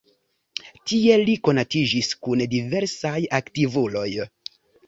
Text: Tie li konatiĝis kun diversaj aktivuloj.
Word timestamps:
Tie 0.91 1.17
li 1.27 1.35
konatiĝis 1.49 2.09
kun 2.25 2.43
diversaj 2.57 3.15
aktivuloj. 3.41 4.09